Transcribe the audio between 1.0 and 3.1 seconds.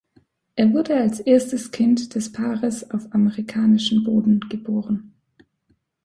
erstes Kind des Paares